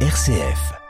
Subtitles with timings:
[0.00, 0.85] RCF.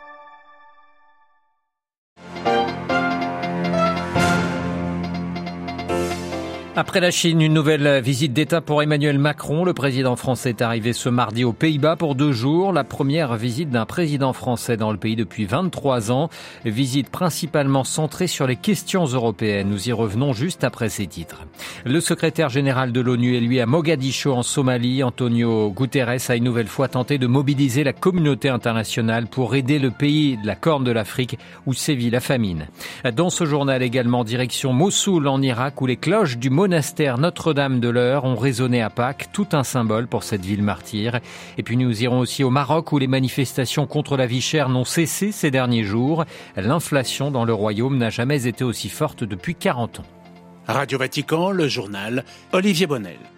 [6.79, 9.65] Après la Chine, une nouvelle visite d'État pour Emmanuel Macron.
[9.65, 12.71] Le président français est arrivé ce mardi aux Pays-Bas pour deux jours.
[12.71, 16.29] La première visite d'un président français dans le pays depuis 23 ans.
[16.67, 19.71] Visite principalement centrée sur les questions européennes.
[19.71, 21.47] Nous y revenons juste après ces titres.
[21.87, 25.03] Le secrétaire général de l'ONU est lui à Mogadiscio en Somalie.
[25.03, 29.93] Antonio Guterres a une nouvelle fois tenté de mobiliser la communauté internationale pour aider le
[29.93, 32.67] pays de la Corne de l'Afrique où sévit la famine.
[33.15, 37.89] Dans ce journal également, direction Mossoul en Irak où les cloches du monastère Notre-Dame de
[37.89, 41.21] l'Heure ont résonné à Pâques, tout un symbole pour cette ville martyre.
[41.59, 44.85] Et puis nous irons aussi au Maroc où les manifestations contre la vie chère n'ont
[44.85, 46.25] cessé ces derniers jours.
[46.57, 50.07] L'inflation dans le royaume n'a jamais été aussi forte depuis 40 ans.
[50.67, 53.36] Radio Vatican, le journal Olivier Bonnel.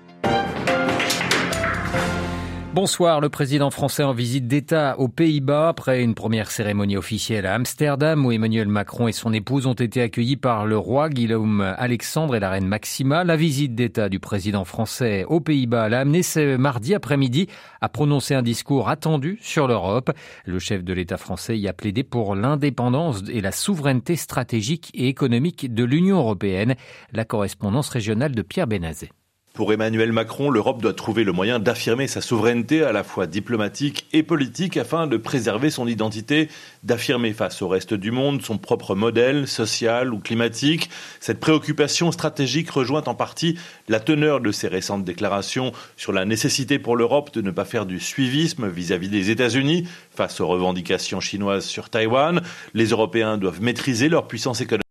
[2.80, 7.54] Bonsoir, le président français en visite d'État aux Pays-Bas après une première cérémonie officielle à
[7.54, 12.36] Amsterdam où Emmanuel Macron et son épouse ont été accueillis par le roi Guillaume Alexandre
[12.36, 13.24] et la reine Maxima.
[13.24, 17.48] La visite d'État du président français aux Pays-Bas l'a amené ce mardi après-midi
[17.80, 20.12] à prononcer un discours attendu sur l'Europe.
[20.46, 25.08] Le chef de l'État français y a plaidé pour l'indépendance et la souveraineté stratégique et
[25.08, 26.76] économique de l'Union européenne.
[27.12, 29.10] La correspondance régionale de Pierre Benazet.
[29.58, 34.06] Pour Emmanuel Macron, l'Europe doit trouver le moyen d'affirmer sa souveraineté à la fois diplomatique
[34.12, 36.48] et politique afin de préserver son identité,
[36.84, 40.90] d'affirmer face au reste du monde son propre modèle social ou climatique.
[41.18, 46.78] Cette préoccupation stratégique rejoint en partie la teneur de ses récentes déclarations sur la nécessité
[46.78, 51.64] pour l'Europe de ne pas faire du suivisme vis-à-vis des États-Unis face aux revendications chinoises
[51.64, 52.42] sur Taïwan.
[52.74, 54.84] Les Européens doivent maîtriser leur puissance économique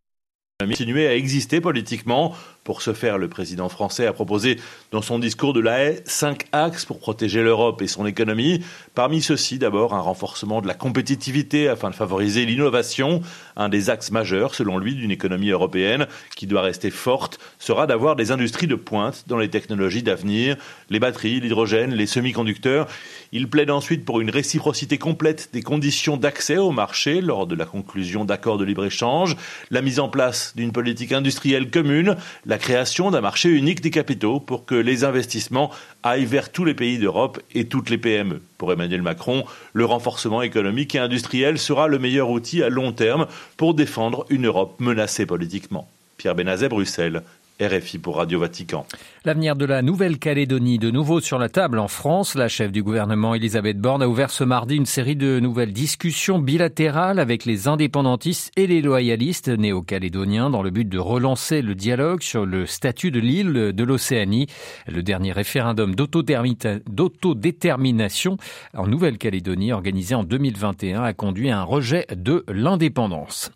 [0.60, 2.34] continuer à exister politiquement.
[2.68, 4.60] Pour ce faire, le président français a proposé
[4.92, 8.60] dans son discours de la haie cinq axes pour protéger l'Europe et son économie.
[8.94, 13.22] Parmi ceux-ci, d'abord, un renforcement de la compétitivité afin de favoriser l'innovation.
[13.56, 18.18] Un des axes majeurs, selon lui, d'une économie européenne qui doit rester forte sera d'avoir
[18.18, 20.58] des industries de pointe dans les technologies d'avenir,
[20.90, 22.88] les batteries, l'hydrogène, les semi-conducteurs.
[23.32, 27.66] Il plaide ensuite pour une réciprocité complète des conditions d'accès au marché lors de la
[27.66, 29.38] conclusion d'accords de libre-échange,
[29.72, 33.92] la mise en place d'une politique industrielle commune, la la création d'un marché unique des
[33.92, 35.70] capitaux pour que les investissements
[36.02, 38.42] aillent vers tous les pays d'Europe et toutes les PME.
[38.58, 43.28] Pour Emmanuel Macron, le renforcement économique et industriel sera le meilleur outil à long terme
[43.58, 45.88] pour défendre une Europe menacée politiquement.
[46.18, 47.22] Pierre Benazet, Bruxelles.
[47.60, 48.86] RFI pour Radio Vatican.
[49.26, 52.36] L'avenir de la Nouvelle-Calédonie, de nouveau sur la table en France.
[52.36, 56.38] La chef du gouvernement, Elisabeth Borne, a ouvert ce mardi une série de nouvelles discussions
[56.38, 62.22] bilatérales avec les indépendantistes et les loyalistes néo-calédoniens dans le but de relancer le dialogue
[62.22, 64.46] sur le statut de l'île de l'Océanie.
[64.88, 68.38] Le dernier référendum d'autodétermination
[68.76, 73.52] en Nouvelle-Calédonie organisé en 2021 a conduit à un rejet de l'indépendance.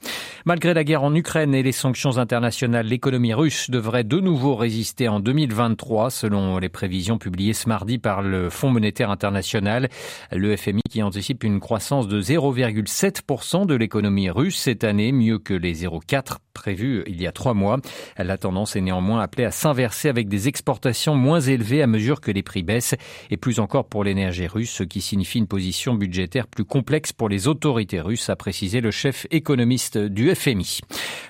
[0.46, 5.10] Malgré la guerre en Ukraine et les sanctions internationales, l'économie russe devrait de nouveau résister
[5.10, 9.90] en 2023, selon les prévisions publiées ce mardi par le Fonds monétaire international.
[10.32, 15.54] Le FMI qui anticipe une croissance de 0,7% de l'économie russe cette année, mieux que
[15.54, 17.80] les 0,4 prévus il y a trois mois.
[18.18, 22.32] La tendance est néanmoins appelée à s'inverser avec des exportations moins élevées à mesure que
[22.32, 22.96] les prix baissent
[23.30, 27.30] et plus encore pour l'énergie russe, ce qui signifie une position budgétaire plus complexe pour
[27.30, 30.80] les autorités russes, a précisé le chef économiste du FMI.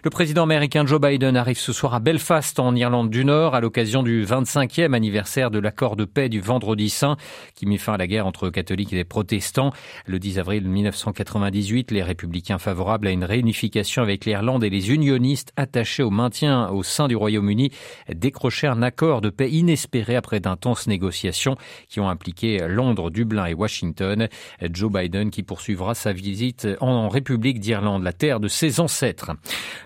[0.04, 3.62] Le président américain Joe Biden arrive ce soir à Belfast en Irlande du Nord à
[3.62, 7.18] l'occasion du 25e anniversaire de l'accord de paix du Vendredi Saint
[7.54, 9.72] qui mit fin à la guerre entre catholiques et les protestants.
[10.06, 15.54] Le 10 avril 1998, les républicains favorables à une réunification avec l'Irlande et les unionistes
[15.56, 17.72] attachés au maintien au sein du Royaume-Uni
[18.14, 21.56] décrochèrent un accord de paix inespéré après d'intenses négociations
[21.90, 24.28] qui ont impliqué Londres, Dublin et Washington.
[24.72, 29.32] Joe Biden qui poursuivra sa visite en République d'Irlande, la terre de ses ancêtres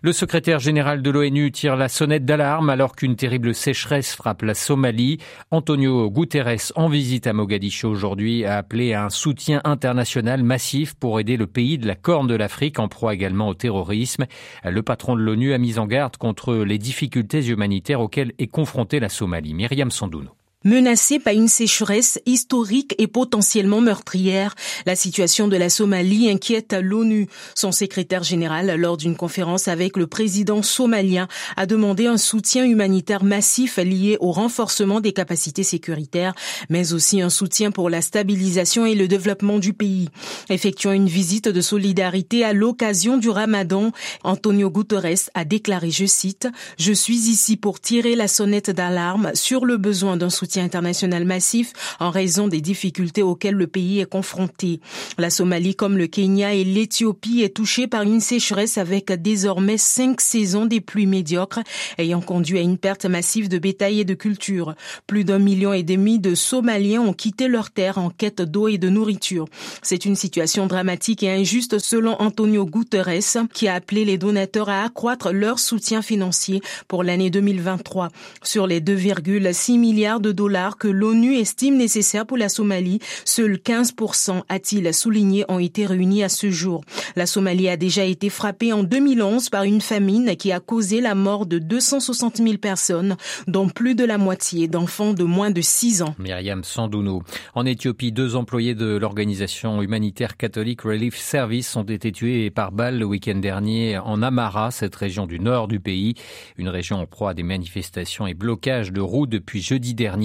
[0.02, 4.54] le secrétaire général de l'ONU tire la sonnette d'alarme alors qu'une terrible sécheresse frappe la
[4.54, 5.18] Somalie.
[5.52, 11.19] Antonio Guterres, en visite à Mogadiscio aujourd'hui, a appelé à un soutien international massif pour
[11.19, 14.25] aider le pays de la Corne de l'Afrique en proie également au terrorisme.
[14.63, 19.00] Le patron de l'ONU a mis en garde contre les difficultés humanitaires auxquelles est confrontée
[19.00, 19.54] la Somalie.
[19.54, 20.31] Myriam Sandouno.
[20.65, 24.56] Menacée par une sécheresse historique et potentiellement meurtrière,
[24.88, 27.27] la situation de la Somalie inquiète l'ONU.
[27.53, 33.23] Son secrétaire général, lors d'une conférence avec le président somalien, a demandé un soutien humanitaire
[33.23, 36.33] massif lié au renforcement des capacités sécuritaires,
[36.69, 40.09] mais aussi un soutien pour la stabilisation et le développement du pays.
[40.50, 43.91] Effectuant une visite de solidarité à l'occasion du ramadan,
[44.23, 46.47] Antonio Guterres a déclaré, je cite,
[46.79, 51.74] Je suis ici pour tirer la sonnette d'alarme sur le besoin d'un soutien international massif
[52.00, 54.80] en raison des difficultés auxquelles le pays est confronté.
[55.18, 60.22] La Somalie, comme le Kenya et l'Éthiopie, est touchée par une sécheresse avec désormais cinq
[60.22, 61.60] saisons des pluies médiocres,
[61.98, 64.75] ayant conduit à une perte massive de bétail et de culture.
[65.07, 68.78] Plus d'un million et demi de Somaliens ont quitté leur terre en quête d'eau et
[68.78, 69.48] de nourriture.
[69.81, 74.84] C'est une situation dramatique et injuste selon Antonio Guterres, qui a appelé les donateurs à
[74.84, 78.10] accroître leur soutien financier pour l'année 2023.
[78.44, 80.44] Sur les 2,6 milliards de dollars
[80.77, 86.30] que l'ONU estime nécessaires pour la Somalie, seuls 15%, a-t-il souligné, ont été réunis à
[86.30, 86.83] ce jour.
[87.15, 91.15] La Somalie a déjà été frappée en 2011 par une famine qui a causé la
[91.15, 96.03] mort de 260 000 personnes, dont plus de la moitié d'enfants de moins de 6
[96.03, 96.15] ans.
[96.19, 97.24] Myriam Sandouno.
[97.56, 103.00] En Éthiopie, deux employés de l'organisation humanitaire catholique Relief Service ont été tués par balle
[103.00, 106.13] le week-end dernier en Amara, cette région du nord du pays,
[106.57, 110.25] une région en proie à des manifestations et blocages de roues depuis jeudi dernier.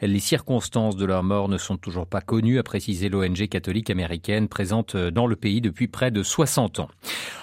[0.00, 4.48] Les circonstances de leur mort ne sont toujours pas connues, a précisé l'ONG catholique américaine
[4.48, 6.88] présente dans le pays depuis près de 60 ans.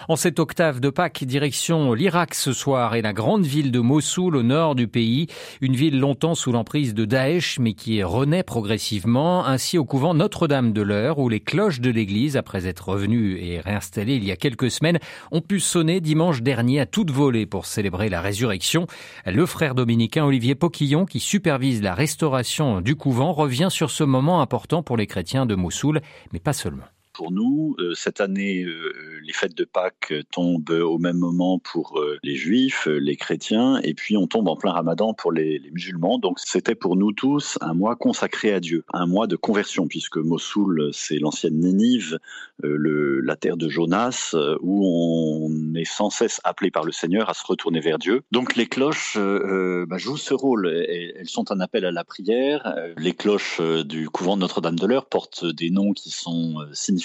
[0.08, 4.36] En cette octave de Pâques, direction l'Irak ce soir et la grande ville de Mossoul
[4.36, 5.28] au nord du pays,
[5.62, 10.74] une ville longtemps sous l'emprise de Daesh mais qui renaît progressivement, ainsi au couvent Notre-Dame
[10.74, 14.36] de l'Heure où les cloches de l'église, après être revenues et réinstallées il y a
[14.36, 15.00] quelques semaines,
[15.32, 18.88] ont pu sonner dimanche dernier à toute volée pour célébrer la résurrection.
[19.26, 24.42] Le frère dominicain Olivier Poquillon, qui supervise la restauration du couvent, revient sur ce moment
[24.42, 26.02] important pour les chrétiens de Mossoul,
[26.34, 27.76] mais pas seulement pour nous.
[27.80, 28.94] Euh, cette année, euh,
[29.24, 33.94] les fêtes de Pâques tombent au même moment pour euh, les juifs, les chrétiens, et
[33.94, 36.18] puis on tombe en plein ramadan pour les, musulmans.
[36.18, 40.18] Donc c'était pour nous tous un mois consacré à Dieu, un mois de conversion, puisque
[40.18, 42.20] Mossoul, c'est l'ancienne Nénive,
[42.62, 47.34] le, la terre de Jonas, où on est sans cesse appelé par le Seigneur à
[47.34, 48.22] se retourner vers Dieu.
[48.32, 50.68] Donc les cloches bah, jouent ce rôle.
[50.68, 52.76] Elles sont un appel à la prière.
[52.98, 57.01] Les cloches du couvent de Notre-Dame de l'Heure portent des noms qui sont significatifs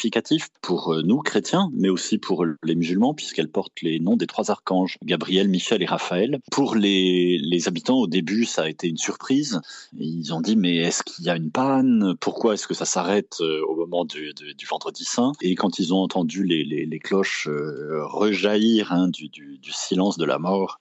[0.63, 4.51] pour euh, nous, chrétiens, mais aussi pour les musulmans, puisqu'elle porte les noms des trois
[4.51, 6.39] archanges, Gabriel, Michel et Raphaël.
[6.51, 9.61] Pour les, habitants, au début, ça a été une surprise.
[9.99, 12.15] Ils ont dit, mais est-ce qu'il y a une panne?
[12.21, 14.33] Pourquoi est-ce que ça s'arrête euh, au moment du,
[14.69, 15.33] vendredi saint?
[15.41, 19.31] Et quand ils ont entendu les, cloches euh, rejaillir hein, du,
[19.71, 20.79] silence de la mort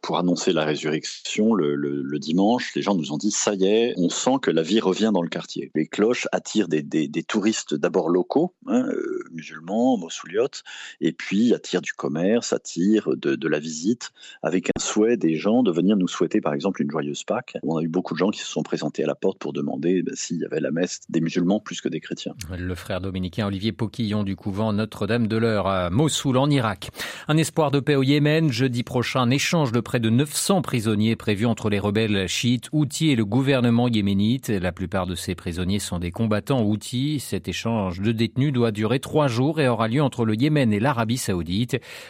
[0.00, 4.08] pour annoncer la résurrection le, dimanche, les gens nous ont dit, ça y est, on
[4.08, 5.70] sent que la vie revient dans le quartier.
[5.74, 10.62] Les cloches attirent des touristes d'abord locaux, Hein, euh, musulmans, moussouliotes,
[11.00, 14.12] et puis attire du commerce, attire de, de, la visite,
[14.42, 17.56] avec un souhait des gens de venir nous souhaiter par exemple une joyeuse Pâques.
[17.62, 20.02] On a eu beaucoup de gens qui se sont présentés à la porte pour demander
[20.02, 22.34] ben, s'il y avait la messe des musulmans plus que des chrétiens.
[22.56, 26.90] Le frère dominicain Olivier Poquillon du couvent Notre-Dame de l'Heure à Mossoul en Irak.
[27.28, 28.50] Un espoir de paix au Yémen.
[28.50, 33.10] Jeudi prochain, un échange de près de 900 prisonniers prévu entre les rebelles chiites, Houthis
[33.10, 34.48] et le gouvernement yéménite.
[34.48, 37.20] La plupart de ces prisonniers sont des combattants Houthis.
[37.20, 39.00] Cet échange de détenus doit durer.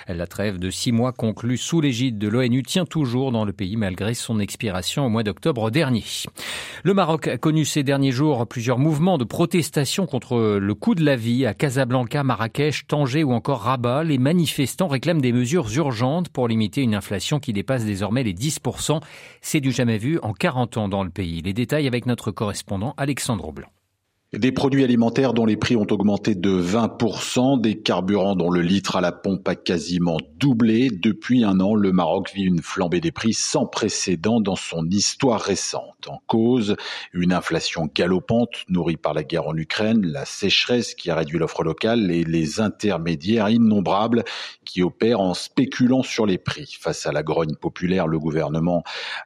[0.09, 3.77] La trêve de six mois conclue sous l'égide de l'ONU tient toujours dans le pays
[3.77, 6.05] malgré son expiration au mois d'octobre dernier.
[6.85, 11.05] Le Maroc a connu ces derniers jours plusieurs mouvements de protestation contre le coût de
[11.05, 14.05] la vie à Casablanca, Marrakech, Tanger ou encore Rabat.
[14.05, 19.01] Les manifestants réclament des mesures urgentes pour limiter une inflation qui dépasse désormais les 10%.
[19.41, 21.43] C'est du jamais vu en 40 ans dans le pays.
[21.43, 23.69] Les détails avec notre correspondant Alexandre Blanc.
[24.39, 28.97] Des produits alimentaires dont les prix ont augmenté de 20%, des carburants dont le litre
[28.97, 30.89] à la pompe a quasiment doublé.
[30.89, 35.39] Depuis un an, le Maroc vit une flambée des prix sans précédent dans son histoire
[35.39, 36.09] récente.
[36.09, 36.77] En cause,
[37.13, 41.63] une inflation galopante nourrie par la guerre en Ukraine, la sécheresse qui a réduit l'offre
[41.63, 44.25] locale et les intermédiaires innombrables
[44.65, 46.79] qui opèrent en spéculant sur les prix.
[46.81, 48.83] Face à la grogne populaire, le gouvernement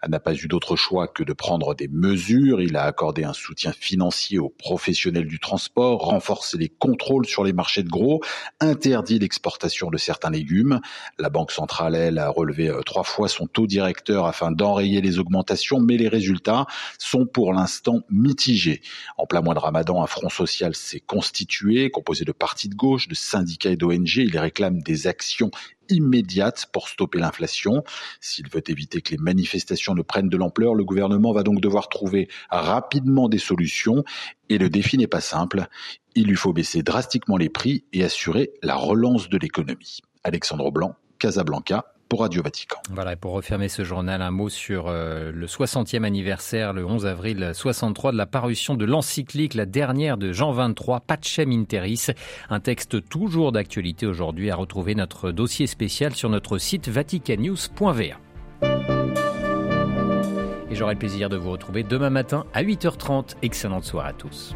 [0.09, 2.61] n'a pas eu d'autre choix que de prendre des mesures.
[2.61, 7.53] Il a accordé un soutien financier aux professionnels du transport, renforcer les contrôles sur les
[7.53, 8.21] marchés de gros,
[8.61, 10.81] interdit l'exportation de certains légumes.
[11.19, 15.19] La Banque centrale, elle, a relevé euh, trois fois son taux directeur afin d'enrayer les
[15.19, 16.67] augmentations, mais les résultats
[16.99, 18.81] sont pour l'instant mitigés.
[19.19, 23.09] En plein mois de ramadan, un front social s'est constitué, composé de partis de gauche,
[23.09, 24.17] de syndicats et d'ONG.
[24.17, 25.51] Il réclame des actions
[25.89, 27.85] immédiate pour stopper l'inflation.
[28.21, 31.89] S'il veut éviter que les manifestations ne prennent de l'ampleur, le gouvernement va donc devoir
[31.89, 34.05] trouver rapidement des solutions
[34.49, 35.67] et le défi n'est pas simple.
[36.15, 40.01] Il lui faut baisser drastiquement les prix et assurer la relance de l'économie.
[40.25, 42.79] Alexandre Blanc, Casablanca, pour Radio Vatican.
[42.91, 47.07] Voilà, et pour refermer ce journal, un mot sur euh, le 60e anniversaire, le 11
[47.07, 52.09] avril 63, de la parution de l'encyclique, la dernière de Jean 23, Pacem Interis,
[52.51, 58.03] un texte toujours d'actualité aujourd'hui à retrouver notre dossier spécial sur notre site vaticanews.va.
[60.71, 63.37] Et j'aurai le plaisir de vous retrouver demain matin à 8h30.
[63.43, 64.55] Excellente soirée à tous.